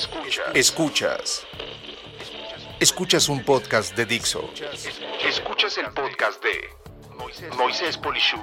[0.00, 0.46] Escuchas.
[0.54, 1.46] Escuchas.
[2.80, 4.50] Escuchas un podcast de Dixo.
[5.28, 8.40] Escuchas el podcast de Moisés Polishuk.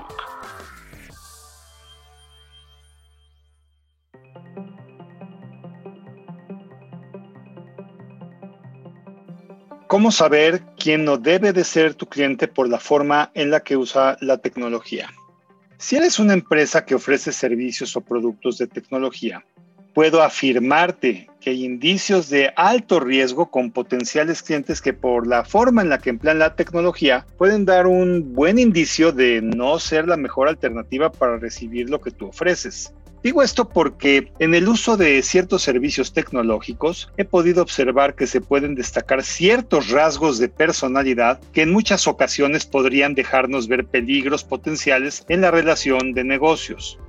[9.87, 13.77] ¿Cómo saber quién no debe de ser tu cliente por la forma en la que
[13.77, 15.11] usa la tecnología?
[15.79, 19.43] Si eres una empresa que ofrece servicios o productos de tecnología,
[19.97, 25.81] puedo afirmarte que hay indicios de alto riesgo con potenciales clientes que por la forma
[25.81, 30.15] en la que emplean la tecnología pueden dar un buen indicio de no ser la
[30.15, 32.93] mejor alternativa para recibir lo que tú ofreces.
[33.23, 38.39] Digo esto porque en el uso de ciertos servicios tecnológicos he podido observar que se
[38.39, 45.25] pueden destacar ciertos rasgos de personalidad que en muchas ocasiones podrían dejarnos ver peligros potenciales
[45.27, 46.99] en la relación de negocios.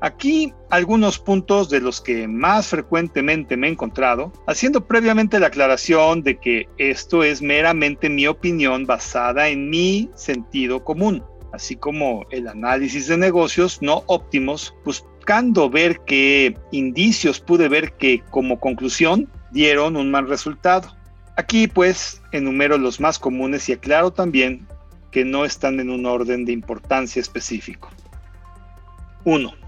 [0.00, 6.22] Aquí algunos puntos de los que más frecuentemente me he encontrado, haciendo previamente la aclaración
[6.22, 12.46] de que esto es meramente mi opinión basada en mi sentido común, así como el
[12.46, 19.96] análisis de negocios no óptimos, buscando ver qué indicios pude ver que como conclusión dieron
[19.96, 20.94] un mal resultado.
[21.38, 24.66] Aquí pues enumero los más comunes y aclaro también
[25.10, 27.88] que no están en un orden de importancia específico.
[29.24, 29.65] 1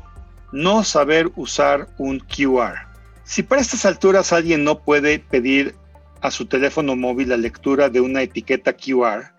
[0.53, 2.87] no saber usar un QR.
[3.25, 5.75] Si para estas alturas alguien no puede pedir
[6.21, 9.33] a su teléfono móvil la lectura de una etiqueta QR,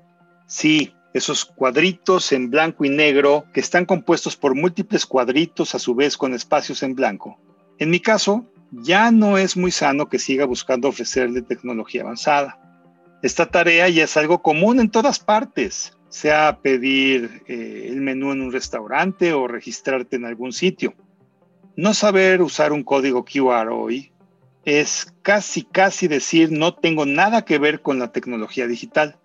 [0.46, 5.96] sí, esos cuadritos en blanco y negro que están compuestos por múltiples cuadritos a su
[5.96, 7.40] vez con espacios en blanco.
[7.80, 12.60] En mi caso, ya no es muy sano que siga buscando ofrecerle tecnología avanzada.
[13.24, 18.42] Esta tarea ya es algo común en todas partes sea pedir eh, el menú en
[18.42, 20.94] un restaurante o registrarte en algún sitio.
[21.76, 24.12] No saber usar un código QR hoy
[24.66, 29.18] es casi, casi decir no tengo nada que ver con la tecnología digital.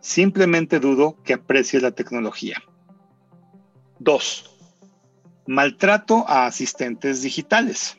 [0.00, 2.62] Simplemente dudo que aprecie la tecnología.
[4.00, 4.50] 2.
[5.46, 7.98] Maltrato a asistentes digitales.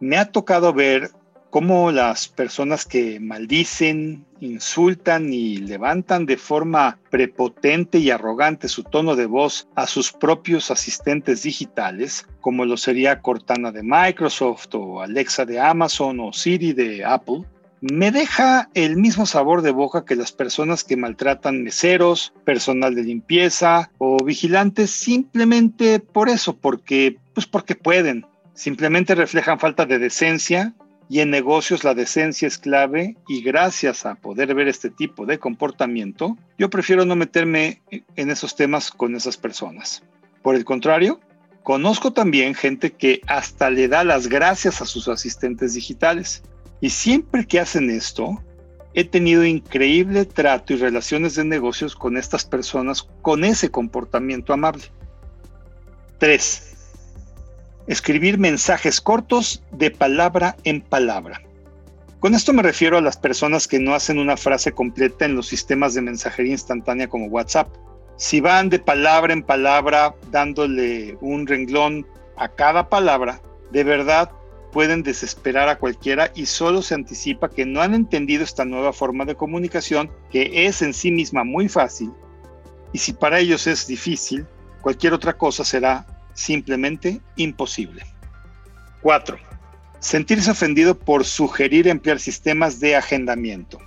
[0.00, 1.10] Me ha tocado ver
[1.50, 9.16] cómo las personas que maldicen, insultan y levantan de forma prepotente y arrogante su tono
[9.16, 15.44] de voz a sus propios asistentes digitales, como lo sería Cortana de Microsoft o Alexa
[15.44, 17.44] de Amazon o Siri de Apple,
[17.80, 23.04] me deja el mismo sabor de boca que las personas que maltratan meseros, personal de
[23.04, 28.26] limpieza o vigilantes simplemente por eso, porque pues porque pueden.
[28.52, 30.74] Simplemente reflejan falta de decencia
[31.10, 35.40] y en negocios la decencia es clave y gracias a poder ver este tipo de
[35.40, 40.04] comportamiento, yo prefiero no meterme en esos temas con esas personas.
[40.40, 41.18] Por el contrario,
[41.64, 46.44] conozco también gente que hasta le da las gracias a sus asistentes digitales.
[46.80, 48.40] Y siempre que hacen esto,
[48.94, 54.84] he tenido increíble trato y relaciones de negocios con estas personas con ese comportamiento amable.
[56.18, 56.69] 3
[57.90, 61.42] escribir mensajes cortos de palabra en palabra.
[62.20, 65.48] Con esto me refiero a las personas que no hacen una frase completa en los
[65.48, 67.68] sistemas de mensajería instantánea como WhatsApp.
[68.16, 72.06] Si van de palabra en palabra dándole un renglón
[72.36, 73.40] a cada palabra,
[73.72, 74.30] de verdad
[74.70, 79.24] pueden desesperar a cualquiera y solo se anticipa que no han entendido esta nueva forma
[79.24, 82.12] de comunicación que es en sí misma muy fácil
[82.92, 84.46] y si para ellos es difícil,
[84.80, 88.04] cualquier otra cosa será simplemente imposible.
[89.02, 89.38] 4.
[89.98, 93.78] Sentirse ofendido por sugerir emplear sistemas de agendamiento.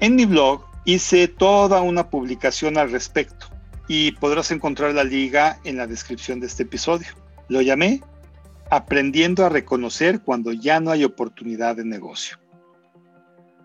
[0.00, 3.46] En mi blog hice toda una publicación al respecto
[3.88, 7.08] y podrás encontrar la liga en la descripción de este episodio.
[7.48, 8.00] Lo llamé
[8.70, 12.38] Aprendiendo a reconocer cuando ya no hay oportunidad de negocio.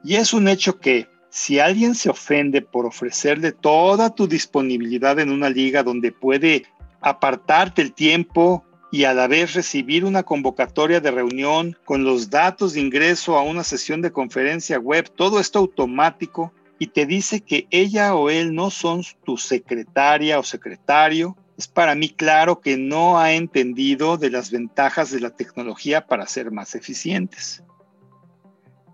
[0.04, 5.32] Y es un hecho que si alguien se ofende por ofrecerle toda tu disponibilidad en
[5.32, 6.66] una liga donde puede
[7.02, 12.74] apartarte el tiempo y a la vez recibir una convocatoria de reunión con los datos
[12.74, 17.68] de ingreso a una sesión de conferencia web, todo esto automático, y te dice que
[17.72, 23.20] ella o él no son tu secretaria o secretario, es para mí claro que no
[23.20, 27.64] ha entendido de las ventajas de la tecnología para ser más eficientes.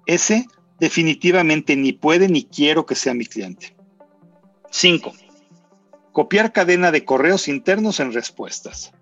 [0.05, 0.47] Ese
[0.79, 3.75] definitivamente ni puede ni quiero que sea mi cliente.
[4.71, 5.13] 5
[6.13, 8.93] copiar cadena de correos internos en respuestas.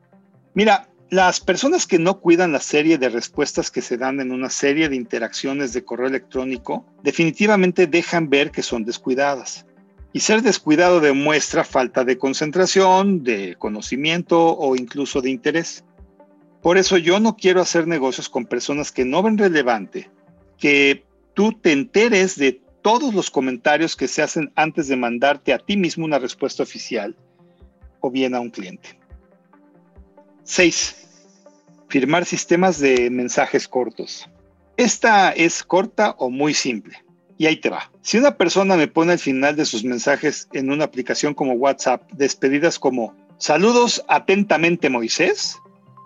[0.56, 4.50] Mira, las personas que no cuidan la serie de respuestas que se dan en una
[4.50, 9.66] serie de interacciones de correo electrónico definitivamente dejan ver que son descuidadas.
[10.14, 15.84] Y ser descuidado demuestra falta de concentración, de conocimiento o incluso de interés.
[16.62, 20.10] Por eso yo no quiero hacer negocios con personas que no ven relevante
[20.58, 21.04] que
[21.34, 25.78] tú te enteres de todos los comentarios que se hacen antes de mandarte a ti
[25.78, 27.16] mismo una respuesta oficial
[28.00, 29.00] o bien a un cliente.
[30.44, 31.08] 6.
[31.88, 34.30] Firmar sistemas de mensajes cortos.
[34.78, 37.04] Esta es corta o muy simple.
[37.38, 37.92] Y ahí te va.
[38.02, 42.10] Si una persona me pone al final de sus mensajes en una aplicación como WhatsApp
[42.14, 45.58] despedidas como saludos atentamente Moisés,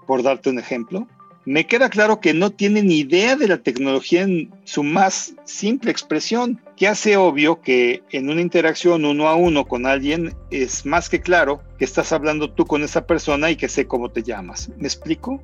[0.07, 1.07] por darte un ejemplo,
[1.45, 5.91] me queda claro que no tiene ni idea de la tecnología en su más simple
[5.91, 11.07] expresión, que hace obvio que en una interacción uno a uno con alguien es más
[11.07, 14.71] que claro que estás hablando tú con esa persona y que sé cómo te llamas.
[14.77, 15.41] ¿Me explico?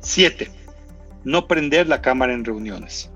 [0.00, 0.48] 7.
[1.24, 3.10] No prender la cámara en reuniones.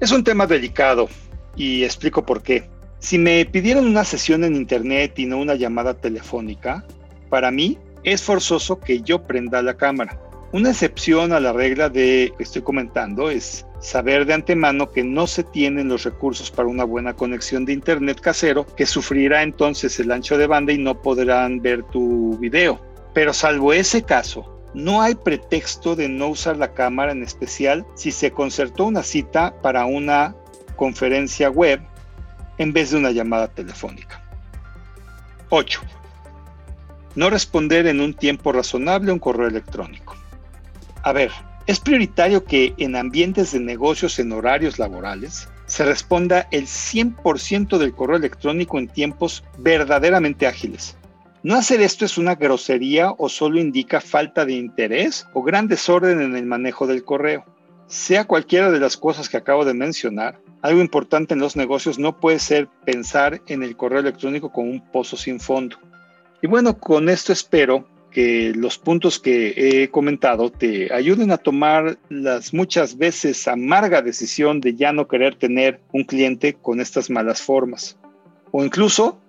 [0.00, 1.08] Es un tema delicado
[1.54, 2.68] y explico por qué.
[2.98, 6.84] Si me pidieron una sesión en internet y no una llamada telefónica,
[7.28, 10.18] para mí es forzoso que yo prenda la cámara.
[10.54, 15.26] Una excepción a la regla de que estoy comentando es saber de antemano que no
[15.26, 20.12] se tienen los recursos para una buena conexión de internet casero, que sufrirá entonces el
[20.12, 22.80] ancho de banda y no podrán ver tu video.
[23.12, 28.12] Pero salvo ese caso, no hay pretexto de no usar la cámara en especial si
[28.12, 30.36] se concertó una cita para una
[30.76, 31.80] conferencia web
[32.58, 34.22] en vez de una llamada telefónica.
[35.48, 35.80] 8.
[37.16, 40.14] No responder en un tiempo razonable un correo electrónico.
[41.04, 41.30] A ver,
[41.66, 47.94] es prioritario que en ambientes de negocios en horarios laborales se responda el 100% del
[47.94, 50.96] correo electrónico en tiempos verdaderamente ágiles.
[51.42, 56.22] No hacer esto es una grosería o solo indica falta de interés o gran desorden
[56.22, 57.44] en el manejo del correo.
[57.86, 62.18] Sea cualquiera de las cosas que acabo de mencionar, algo importante en los negocios no
[62.18, 65.76] puede ser pensar en el correo electrónico como un pozo sin fondo.
[66.40, 71.98] Y bueno, con esto espero que los puntos que he comentado te ayuden a tomar
[72.08, 77.42] las muchas veces amarga decisión de ya no querer tener un cliente con estas malas
[77.42, 77.98] formas.
[78.52, 79.20] O incluso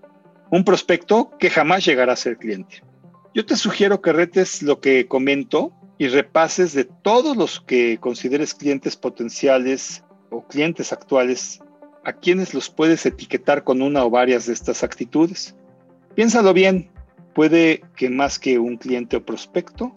[0.51, 2.83] un prospecto que jamás llegará a ser cliente.
[3.33, 8.53] Yo te sugiero que retes lo que comento y repases de todos los que consideres
[8.53, 11.59] clientes potenciales o clientes actuales
[12.03, 15.55] a quienes los puedes etiquetar con una o varias de estas actitudes.
[16.13, 16.91] Piénsalo bien
[17.35, 19.93] puede que más que un cliente o prospecto,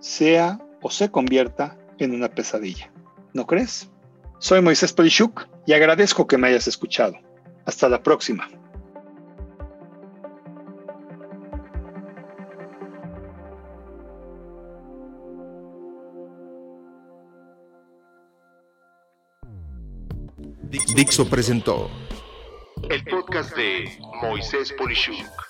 [0.00, 2.90] sea o se convierta en una pesadilla.
[3.34, 3.90] ¿No crees?
[4.38, 7.18] Soy Moisés Polishuk y agradezco que me hayas escuchado.
[7.66, 8.48] Hasta la próxima.
[20.94, 21.90] Dixo presentó
[22.88, 23.90] el podcast de
[24.22, 25.49] Moisés Polishuk